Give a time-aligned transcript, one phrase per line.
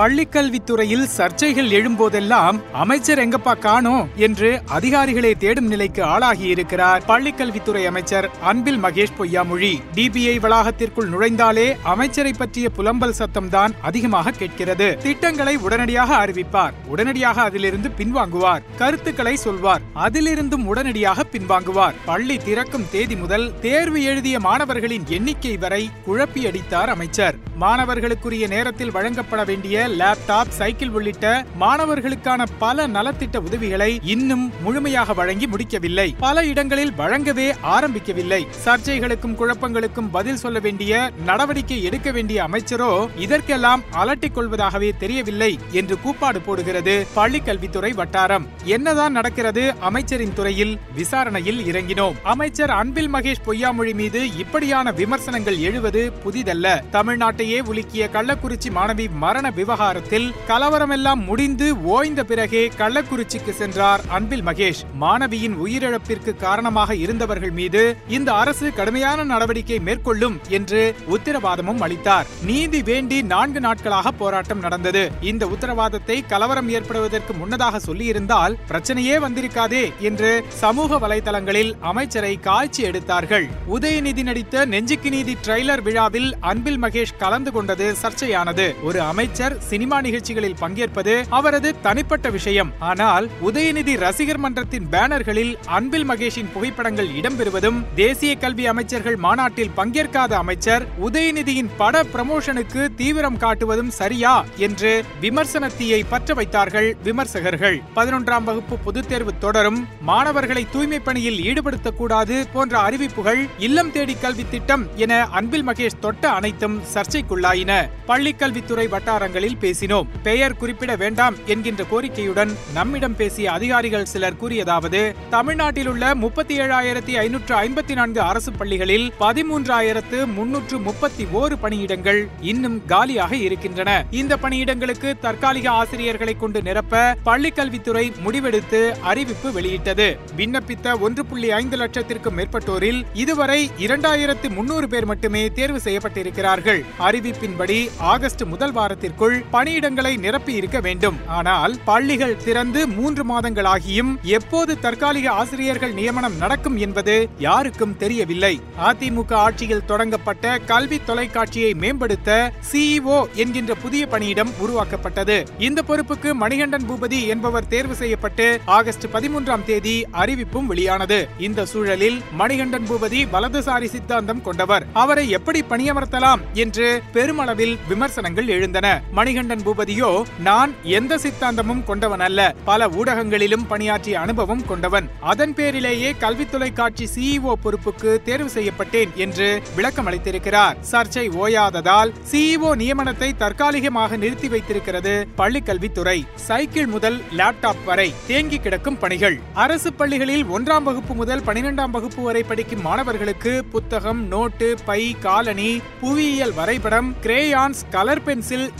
[0.00, 9.16] பள்ளிக்கல்வித்துறையில் சர்ச்சைகள் எழும்போதெல்லாம் அமைச்சர் எங்கப்பா காணோம் என்று அதிகாரிகளை தேடும் நிலைக்கு ஆளாகியிருக்கிறார் பள்ளிக்கல்வித்துறை அமைச்சர் அன்பில் மகேஷ்
[9.18, 9.82] பொய்யாமொழி.
[9.94, 14.98] டிபிஐ வளாகத்திற்குள் நுழைந்தாலே அமைச்சரை பற்றிய புலம்பல் சத்தம்தான் அதிகமாக கேட்கிறது.
[14.98, 16.72] திட்டங்களை உடனடியாக அறிவிப்பார்.
[16.86, 18.62] உடனடியாக அதிலிருந்து பின்வாங்குவார்.
[18.76, 19.80] கருத்துக்களை சொல்வார்.
[19.94, 21.94] அதிலிருந்தும் உடனடியாக பின்வாங்குவார்.
[22.04, 27.34] பள்ளி திறக்கும் தேதி முதல் தேர்வு எழுதிய மாணவர்களின் எண்ணிக்கை வரை குழப்பியடித்தார் அமைச்சர்.
[27.60, 36.14] மாணவர்களுக்குரிய நேரத்தில் வழங்கப்பட வேண்டிய லேப்டாப் சைக்கிள் உள்ளிட்ட மாணவர்களுக்கான பல நலத்திட்ட உதவிகளை இன்னும் முழுமையாக வழங்கி முடிக்கவில்லை.
[36.18, 38.46] பல இடங்களில் வழங்கவே ஆரம்பிக்கவில்லை.
[38.64, 46.40] சர்ச்சைகளுக்கும் குழப்பங்களுக்கும் பதில் சொல்ல வேண்டிய நடவடிக்கை எடுக்க வேண்டிய அமைச்சரோ இதற்கெல்லாம் அலட்டிக் கொள்வதாகவே தெரியவில்லை என்று கூப்பாடு
[46.40, 48.48] போடுகிறது பள்ளிக்கல்வித்துறை வட்டாரம்.
[48.64, 52.14] என்னதான் நடக்கிறது அமைச்சரின் துறையில் விசாரணையில் இறங்கினோம்.
[52.22, 56.80] அமைச்சர் அன்பில் மகேஷ் பொய்யாமொழி மீது இப்படியான விமர்சனங்கள் எழுவது புதிதல்ல.
[56.92, 64.80] தமிழ்நாட்டையே உலுக்கிய கள்ளக்குறிச்சி மாணவி மரண விவகாரத்தில் கலவரமெல்லாம் முடிந்து ஓய்ந்த பிறகே கள்ளக்குறிச்சிக்கு சென்றார் அன்பில் மகேஷ்.
[65.00, 70.80] மாணவியின் உயிரிழப்பிற்கு காரணமாக இருந்தவர்கள் மீது இந்த அரசு கடுமையான நடவடிக்கை மேற்கொள்ளும் என்று
[71.16, 72.26] உத்தரவாதமும் அளித்தார்.
[72.42, 75.02] நீதி வேண்டி நான்கு நாட்களாக போராட்டம் நடந்தது.
[75.20, 83.48] இந்த உத்தரவாதத்தை கலவரம் ஏற்படுவதற்கு முன்னதாக சொல்லியிருந்தால் பிரச்சனையே வந்திருக்காதே என்று சமூக வலைதளங்களில் அமைச்சரை காய்ச்சி எடுத்தார்கள்.
[83.76, 88.68] உதயநிதி நடித்த நெஞ்சுக்கு நீதி ட்ரெய்லர் விழாவில் அன்பில் மகேஷ் கலந்து கொண்டது சர்ச்சையானது.
[88.82, 92.72] ஒரு அமைச்சர் சினிமா நிகழ்ச்சிகளில் பங்கேற்பது அவரது தனிப்பட்ட விஷயம்.
[92.78, 100.86] ஆனால் உதயநிதி ரசிகர் மன்றத்தின் பேனர்களில் அன்பில் மகேஷின் புகைப்படங்கள் இடம்பெறுவதும் தேசிய கல்வி அமைச்சர்கள் மாநாட்டில் பங்கேற்காத அமைச்சர்
[101.04, 107.78] உதயநிதியின் பட பிரமோஷனுக்கு தீவிரம் காட்டுவதும் சரியா என்று விமர்சனத்தியை பற்ற வைத்தார்கள் விமர்சகர்கள்.
[107.96, 114.86] பதினொன்றாம் வகுப்பு பொதுத் தேர்வு தொடரும் மாணவர்களை தூய்மை பணியில் ஈடுபடுத்தக்கூடாது போன்ற அறிவிப்புகள் இல்லம் தேடி கல்வி திட்டம்
[114.96, 117.88] என அன்பில் மகேஷ் தொட்ட அனைத்தும் சர்ச்சைக்குள்ளாயின.
[118.08, 120.06] பள்ளிக்கல்வித்துறை வட்டாரங்களில் பேசினோம்.
[120.22, 127.54] பெயர் குறிப்பிட வேண்டாம் என்கின்ற கோரிக்கையுடன் நம்மிடம் பேசிய அதிகாரிகள் சிலர் கூறியதாவது தமிழ்நாட்டில் உள்ள முப்பத்தி ஏழாயிரத்தி ஐநூற்று
[127.54, 134.04] ஐம்பத்தி நான்கு அரசு பள்ளிகளில் பதிமூன்றாயிரத்து முன்னூற்று முப்பத்தி ஓரு பணியிடங்கள் இன்னும் காலியாக இருக்கின்றன.
[134.10, 140.18] இந்த பணியிடங்களுக்கு தற்காலிக ஆசிரியர்களை கொண்டு நிரப்ப பள்ளிக்கல்வித்துறை முடிவெடுத்து அறிவிப்பு வெளியிட்டது.
[140.36, 146.84] விண்ணப்பித்த ஒன்று புள்ளி ஐந்து லட்சத்திற்கும் மேற்பட்டோரில் இதுவரை இரண்டாயிரத்து முன்னூறு பேர் மட்டுமே தேர்வு செய்யப்பட்டிருக்கிறார்கள்.
[146.98, 151.26] அறிவிப்பின்படி ஆகஸ்ட் முதல் வாரத்திற்குள் பணியிடங்களை நிரப்பி இருக்க வேண்டும்.
[151.26, 158.60] ஆனால் பள்ளிகள் திறந்து மூன்று மாதங்களாகியும் எப்போது தற்காலிக ஆசிரியர்கள் நியமனம் நடக்கும் என்பது யாருக்கும் தெரியவில்லை.
[158.84, 165.46] அதிமுக ஆட்சியில் தொடங்கப்பட்ட கல்வி தொலைக்காட்சியை மேம்படுத்த சிஇஓ என்கின்ற புதிய பணியிடம் உருவாக்கப்பட்டது.
[165.58, 171.28] இந்த பொறுப்புக்கு மணிகண்டன் பூபதி என்பவர் தேர்வு செய்யப்பட்டு ஆகஸ்ட் பதிமூன்றாம் தேதி அறிவிப்பும் வெளியானது.
[171.38, 174.86] இந்த சூழலில் மணிகண்டன் பூபதி வலதுசாரி சித்தாந்தம் கொண்டவர்.
[174.92, 179.02] அவரை எப்படி பணியமர்த்தலாம் என்று பெருமளவில் விமர்சனங்கள் எழுந்தன.
[179.30, 182.54] மணிகண்டன் பூபதியோ நான் எந்த சித்தாந்தமும் கொண்டவன் அல்ல.
[182.64, 185.10] பல ஊடகங்களிலும் பணியாற்றிய அனுபவம் கொண்டவன்.
[185.20, 193.36] அதன் பேரிலேயே கல்வி தொலைக்காட்சி சிஇஓ பொறுப்புக்கு தேர்வு செய்யப்பட்டேன் என்று விளக்கம் அளித்திருக்கிறார் சர்ச்சை ஓயாததால் சிஇஓ நியமனத்தை
[193.36, 199.40] தற்காலிகமாக நிறுத்தி வைத்திருக்கிறது பள்ளிக்கல்வித்துறை சைக்கிள் முதல் லேப்டாப் வரை தேங்கி கிடக்கும் பணிகள்.
[199.54, 206.52] அரசு பள்ளிகளில் ஒன்றாம் வகுப்பு முதல் பனிரெண்டாம் வகுப்பு வரை படிக்கும் மாணவர்களுக்கு புத்தகம் நோட்டு பை காலணி புவியியல்
[206.52, 208.70] வரைபடம் crayons colour pencil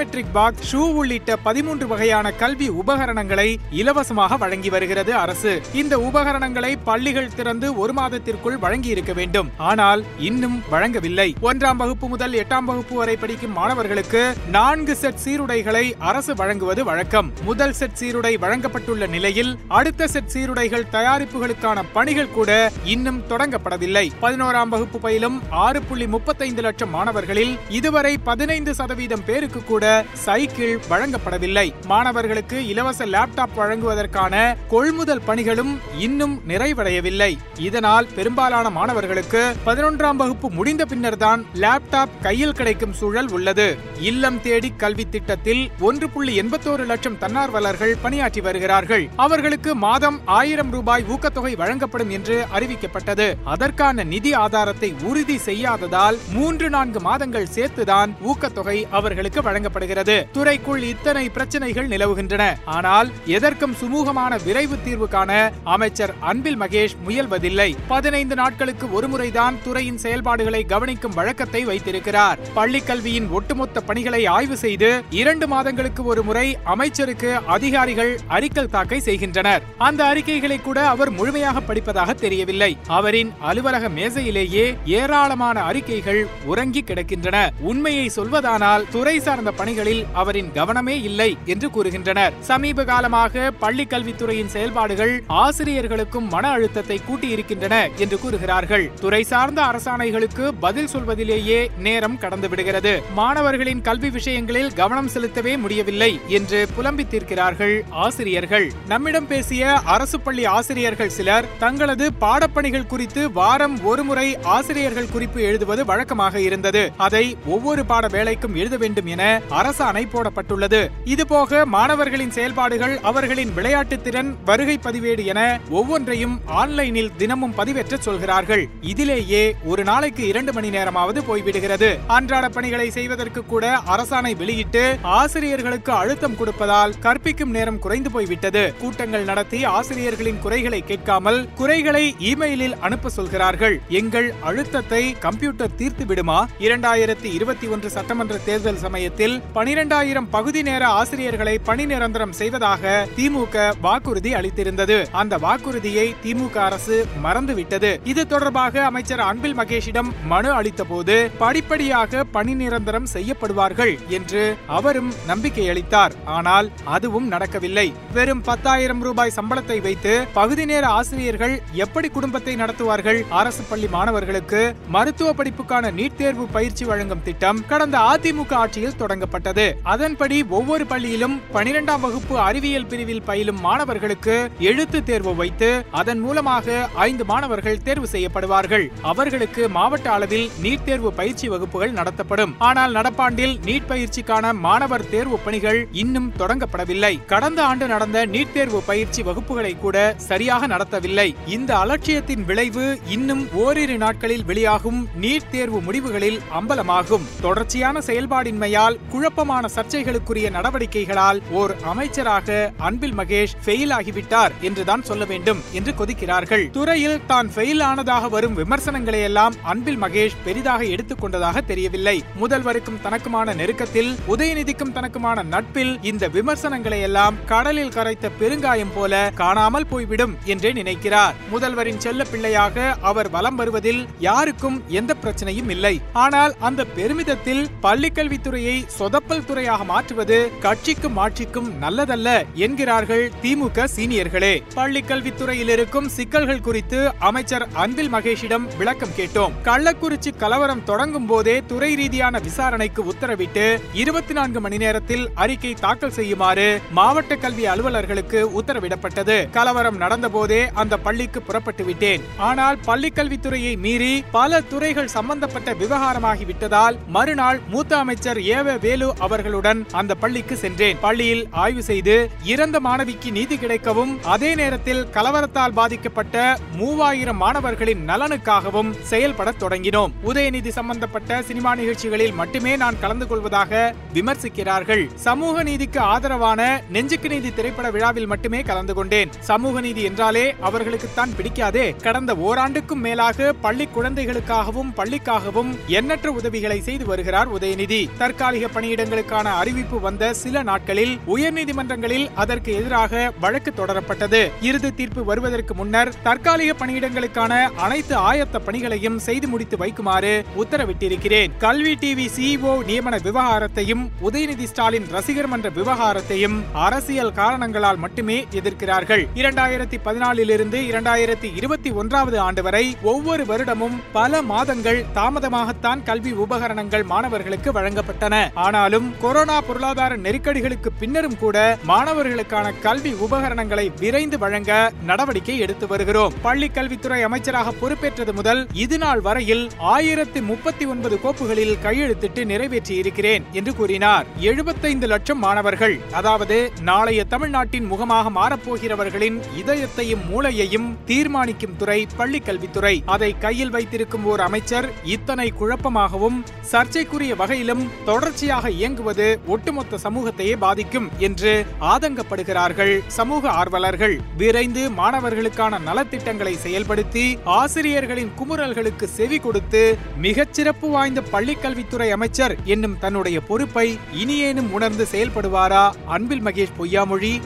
[0.00, 3.46] biometric box shoe உள்ளிட்ட பதிமூன்று வகையான கல்வி உபகரணங்களை
[3.80, 5.52] இலவசமாக வழங்கி வருகிறது அரசு.
[5.80, 9.48] இந்த உபகரணங்களை பள்ளிகள் திறந்து ஒரு மாதத்திற்குள் வழங்கி இருக்க வேண்டும்.
[9.70, 11.26] ஆனால் இன்னும் வழங்கவில்லை.
[11.48, 14.22] ஒன்றாம் வகுப்பு முதல் எட்டாம் வகுப்பு வரை படிக்கும் மாணவர்களுக்கு
[14.56, 17.28] நான்கு செட் சீருடைகளை அரசு வழங்குவது வழக்கம்.
[17.50, 22.50] முதல் செட் சீருடை வழங்கப்பட்டுள்ள நிலையில் அடுத்த செட் சீருடைகள் தயாரிப்புகளுக்கான பணிகள் கூட
[22.94, 24.06] இன்னும் தொடங்கப்படவில்லை.
[24.24, 29.88] பதினோராம் வகுப்பு பயிலும் ஆறு புள்ளி முப்பத்தைந்து லட்சம் மாணவர்களில் இதுவரை பதினைந்து சதவீதம் பேருக்கு கூட
[30.24, 31.66] சைக்கிள் வழங்கப்படவில்லை.
[31.86, 37.30] மாணவர்களுக்கு இலவச லேப்டாப் வழங்குவதற்கான கொள்முதல் பணிகளும் இன்னும் நிறைவடையவில்லை.
[37.58, 43.76] இதனால் பெரும்பாலான மாணவர்களுக்கு பதினொன்றாம் வகுப்பு முடிந்த பின்னர்தான் லேப்டாப் கையில் கிடைக்கும் சூழல் உள்ளது.
[44.00, 49.08] இல்லம் தேடி கல்வி திட்டத்தில் ஒன்று புள்ளி எண்பத்தோரு லட்சம் தன்னார்வலர்கள் பணியாற்றி வருகிறார்கள்.
[49.16, 53.28] அவர்களுக்கு மாதம் ஆயிரம் ரூபாய் ஊக்கத்தொகை வழங்கப்படும் என்று அறிவிக்கப்பட்டது.
[53.44, 61.24] அதற்கான நிதி ஆதாரத்தை உறுதி செய்யாததால் மூன்று நான்கு மாதங்கள் சேர்த்துதான் ஊக்கத்தொகை அவர்களுக்கு வழங்கப்படும் வழங்கப்படுகிறது துறைக்குள் இத்தனை
[61.36, 62.42] பிரச்சனைகள் நிலவுகின்றன.
[62.76, 65.30] ஆனால் எதற்கும் சுமூகமான விரைவு தீர்வு காண
[65.74, 67.68] அமைச்சர் அன்பில் மகேஷ் முயல்வதில்லை.
[67.92, 72.38] பதினைந்து நாட்களுக்கு ஒருமுறைதான் துறையின் செயல்பாடுகளை கவனிக்கும் வழக்கத்தை வைத்திருக்கிறார்.
[72.58, 74.90] பள்ளி கல்வியின் ஒட்டுமொத்த பணிகளை ஆய்வு செய்து
[75.20, 79.64] இரண்டு மாதங்களுக்கு ஒரு முறை அமைச்சருக்கு அதிகாரிகள் அறிக்கல் தாக்கை செய்கின்றனர்.
[79.88, 82.70] அந்த அறிக்கைகளை கூட அவர் முழுமையாக படிப்பதாக தெரியவில்லை.
[82.98, 84.66] அவரின் அலுவலக மேசையிலேயே
[85.00, 86.22] ஏராளமான அறிக்கைகள்
[86.52, 87.36] உறங்கி கிடக்கின்றன.
[87.70, 92.36] உண்மையை சொல்வதானால் துறை சார்ந்த பணிகளில் அவரின் கவனமே இல்லை என்று கூறுகின்றனர்.
[92.50, 98.86] சமீப காலமாக பள்ளி கல்வித்துறையின் செயல்பாடுகள் ஆசிரியர்களுக்கும் மன அழுத்தத்தை கூட்டியிருக்கின்றன என்று கூறுகிறார்கள்.
[99.00, 106.58] துறை சார்ந்த அரசாணைகளுக்கு பதில் சொல்வதிலேயே நேரம் கடந்து விடுகிறது மாணவர்களின் கல்வி விஷயங்களில் கவனம் செலுத்தவே முடியவில்லை என்று
[106.76, 107.74] புலம்பி தீர்க்கிறார்கள்
[108.04, 108.66] ஆசிரியர்கள்.
[108.92, 116.40] நம்மிடம் பேசிய அரசு பள்ளி ஆசிரியர்கள் சிலர் தங்களது பாடப்பணிகள் குறித்து வாரம் ஒருமுறை ஆசிரியர்கள் குறிப்பு எழுதுவது வழக்கமாக
[116.48, 116.82] இருந்தது.
[117.06, 117.24] அதை
[117.54, 120.90] ஒவ்வொரு பாட வேலைக்கும் எழுத வேண்டும் என அரசாணை போடப்பட்டுள்ளது.
[121.04, 128.68] இதுபோக மாணவர்களின் செயல்பாடுகள் அவர்களின் விளையாட்டு திறன் வருகை பதிவேடு என ஒவ்வொன்றையும் ஆன்லைனில் தினமும் பதிவேற்ற சொல்கிறார்கள்.
[128.80, 131.98] இதிலேயே ஒரு நாளைக்கு இரண்டு மணி நேரமாவது போய்விடுகிறது.
[132.06, 138.74] அன்றாட பணிகளை செய்வதற்கு கூட அரசாணை வெளியிட்டு ஆசிரியர்களுக்கு அழுத்தம் கொடுப்பதால் கற்பிக்கும் நேரம் குறைந்து போய்விட்டது.
[138.80, 143.80] கூட்டங்கள் நடத்தி ஆசிரியர்களின் குறைகளை கேட்காமல் குறைகளை இமெயிலில் அனுப்ப சொல்கிறார்கள்.
[143.88, 151.58] எங்கள் அழுத்தத்தை கம்ப்யூட்டர் தீர்த்து விடுமா இரண்டாயிரத்தி இருபத்தி ஒன்று சட்டமன்ற தேர்தல் சமயத்தில் பனிரெண்டாயிரம் பகுதி நேர ஆசிரியர்களை
[151.58, 154.98] பணி நிரந்தரம் செய்வதாக திமுக வாக்குறுதி அளித்திருந்தது.
[155.12, 158.00] அந்த வாக்குறுதியை திமுக அரசு மறந்துவிட்டது.
[158.04, 165.68] இது தொடர்பாக அமைச்சர் அன்பில் மகேஷிடம் மனு அளித்த போது படிப்படியாக பணி நிரந்தரம் செய்யப்படுவார்கள் என்று அவரும் நம்பிக்கை
[165.68, 167.86] அளித்தார் ஆனால் அதுவும் நடக்கவில்லை.
[168.12, 171.54] வெறும் பத்தாயிரம் ரூபாய் சம்பளத்தை வைத்து பகுதி நேர ஆசிரியர்கள்
[171.84, 173.20] எப்படி குடும்பத்தை நடத்துவார்கள்?
[173.40, 179.66] அரசு பள்ளி மாணவர்களுக்கு மருத்துவ படிப்புக்கான நீட் தேர்வு பயிற்சி வழங்கும் திட்டம் கடந்த அதிமுக ஆட்சியில் தொடங்க தொடங்கப்பட்டது
[179.92, 184.36] அதன்படி ஒவ்வொரு பள்ளியிலும் பனிரெண்டாம் வகுப்பு அறிவியல் பிரிவில் பயிலும் மாணவர்களுக்கு
[184.70, 188.86] எழுத்து தேர்வு வைத்து அதன் மூலமாக ஐந்து மாணவர்கள் தேர்வு செய்யப்படுவார்கள்.
[189.10, 192.54] அவர்களுக்கு மாவட்ட அளவில் நீட் தேர்வு பயிற்சி வகுப்புகள் நடத்தப்படும்.
[192.68, 197.12] ஆனால் நடப்பாண்டில் நீட் பயிற்சிக்கான மாணவர் தேர்வு பணிகள் இன்னும் தொடங்கப்படவில்லை.
[197.32, 199.96] கடந்த ஆண்டு நடந்த நீட் தேர்வு பயிற்சி வகுப்புகளை கூட
[200.30, 201.28] சரியாக நடத்தவில்லை.
[201.56, 202.86] இந்த அலட்சியத்தின் விளைவு
[203.16, 207.28] இன்னும் ஓரிரு நாட்களில் வெளியாகும் நீட் தேர்வு முடிவுகளில் அம்பலமாகும்.
[207.46, 212.54] தொடர்ச்சியான செயல்பாடின்மையால் குழப்பமான சர்ச்சைகளுக்குரிய நடவடிக்கைகளால் ஓர் அமைச்சராக
[212.88, 216.64] அன்பில் மகேஷ் ஃபெயில் ஆகிவிட்டார் என்றுதான் சொல்ல வேண்டும் என்று கொதிக்கிறார்கள்.
[216.76, 222.14] துறையில் தான் ஃபெயில் ஆனதாக வரும் விமர்சனங்களை எல்லாம் அன்பில் மகேஷ் பெரிதாக எடுத்துக்கொண்டதாக தெரியவில்லை.
[222.42, 230.34] முதல்வருக்கும் தனக்குமான நெருக்கத்தில் உதயநிதிக்கும் தனக்குமான நட்பில் இந்த விமர்சனங்களை எல்லாம் கடலில் கரைத்த பெருங்காயம் போல காணாமல் போய்விடும்
[230.54, 231.36] என்றே நினைக்கிறார்.
[231.52, 235.94] முதல்வரின் செல்ல பிள்ளையாக அவர் வலம் வருவதில் யாருக்கும் எந்த பிரச்சனையும் இல்லை.
[236.24, 238.78] ஆனால் அந்த பெருமிதத்தில் பள்ளிக்கல்வித்துறையை
[239.10, 244.62] சொதப்பல் துறையாக மாற்றுவது கட்சிக்கும் ஆட்சிக்கும் நல்லதல்ல என்கிறார்கள் திமுக சீனியர்களே.
[244.74, 249.54] பள்ளிக்கல்வித்துறையில் இருக்கும் சிக்கல்கள் குறித்து அமைச்சர் அன்பில் மகேஷிடம் விளக்கம் கேட்டோம்.
[249.64, 256.80] கள்ளக்குறிச்சி கலவரம் தொடங்கும் போதே துறை ரீதியான விசாரணைக்கு உத்தரவிட்டு இருபத்தி நான்கு மணி நேரத்தில் அறிக்கை தாக்கல் செய்யுமாறு
[256.90, 259.50] மாவட்ட கல்வி அலுவலர்களுக்கு உத்தரவிடப்பட்டது.
[259.50, 262.22] கலவரம் நடந்த போதே அந்த பள்ளிக்கு புறப்பட்டு விட்டேன்.
[262.36, 270.14] ஆனால் பள்ளிக்கல்வித்துறையை மீறி பல துறைகள் சம்பந்தப்பட்ட விவகாரமாகிவிட்டதால் மறுநாள் மூத்த அமைச்சர் ஏவ வேலு வேலு அவர்களுடன் அந்த
[270.14, 270.96] பள்ளிக்கு சென்றேன்.
[271.00, 279.52] பள்ளியில் ஆய்வு செய்து இறந்த மாணவிக்கு நீதி கிடைக்கவும் அதே நேரத்தில் கலவரத்தால் பாதிக்கப்பட்ட மூவாயிரம் மாணவர்களின் நலனுக்காகவும் செயல்பட
[279.60, 280.12] தொடங்கினோம்.
[280.26, 285.04] உதயநிதி சம்பந்தப்பட்ட சினிமா நிகழ்ச்சிகளில் மட்டுமே நான் கலந்து கொள்வதாக விமர்சிக்கிறார்கள்.
[285.14, 286.60] சமூக நீதிக்கு ஆதரவான
[286.92, 289.32] நெஞ்சுக்கு நீதி திரைப்பட விழாவில் மட்டுமே கலந்து கொண்டேன்.
[289.40, 291.96] சமூக நீதி என்றாலே அவர்களுக்குத்தான் பிடிக்காதே.
[291.96, 298.02] கடந்த ஓராண்டுக்கும் மேலாக பள்ளி குழந்தைகளுக்காகவும் பள்ளிக்காகவும் எண்ணற்ற உதவிகளை செய்து வருகிறார் உதயநிதி.
[298.18, 304.50] தற்காலிக பணி பணியிடங்களுக்கான அறிவிப்பு வந்த சில நாட்களில் உயர்நீதிமன்றங்களில் அதற்கு எதிராக வழக்கு தொடரப்பட்டது.
[304.60, 310.32] இறுதி தீர்ப்பு வருவதற்கு முன்னர் தற்காலிக பணியிடங்களுக்கான அனைத்து ஆயத்த பணிகளையும் செய்து முடித்து வைக்குமாறு
[310.62, 311.52] உத்தரவிட்டிருக்கிறேன்.
[311.58, 319.24] கல்வி டிவி சிஇஓ நியமன விவகாரத்தையும் உதயநிதி ஸ்டாலின் ரசிகர் மன்ற விவகாரத்தையும் அரசியல் காரணங்களால் மட்டுமே எதிர்க்கிறார்கள்.
[319.34, 327.72] இரண்டாயிரத்தி பதினாலிலிருந்து இரண்டாயிரத்தி இருபத்தி ஒன்றாவது ஆண்டு வரை ஒவ்வொரு வருடமும் பல மாதங்கள் தாமதமாகத்தான் கல்வி உபகரணங்கள் மாணவர்களுக்கு
[327.72, 328.36] வழங்கப்பட்டன.
[328.54, 331.56] ஆனால் ஆனாலும் கொரோனா பொருளாதார நெருக்கடிகளுக்கு பின்னரும் கூட
[331.88, 334.70] மாணவர்களுக்கான கல்வி உபகரணங்களை விரைந்து வழங்க
[335.08, 336.34] நடவடிக்கை எடுத்து வருகிறோம்.
[336.42, 343.74] பள்ளி கல்வித்துறை அமைச்சராக பொறுப்பேற்றது முதல் இதுநாள் வரையில் ஆயிரத்தி முப்பத்தி ஒன்பது கோப்புகளில் கையெழுத்திட்டு நிறைவேற்றி இருக்கிறேன் என்று
[343.74, 344.26] கூறினார்.
[344.50, 346.58] எழுபத்தைந்து லட்சம் மாணவர்கள் அதாவது
[346.90, 352.94] நாளைய தமிழ்நாட்டின் முகமாக மாறப்போகிறவர்களின் இதயத்தையும் மூளையையும் தீர்மானிக்கும் துறை பள்ளி கல்வித்துறை.
[353.06, 356.40] அதை கையில் வைத்திருக்கும் ஓர் அமைச்சர் இத்தனை குழப்பமாகவும்
[356.72, 364.18] சர்ச்சைக்குரிய வகையிலும் தொடர்ச்சியாக இயங்குவது ஒட்டுமொத்த சமூகத்தையே பாதிக்கும் என்று ஆதங்கப்படுகிறார்கள் சமூக ஆர்வலர்கள்.
[364.36, 373.98] விரைந்து மாணவர்களுக்கான நலத்திட்டங்களை செயல்படுத்தி ஆசிரியர்களின் குமுறல்களுக்கு செவி கொடுத்து மிகச்சிறப்பு வாய்ந்த பள்ளிக்கல்வித்துறை அமைச்சர் என்னும் தன்னுடைய பொறுப்பை
[374.12, 375.90] இனியேனும் உணர்ந்து செயல்படுவாரா?
[376.06, 377.40] அன்பில் மகேஷ் பொய்யாமொழி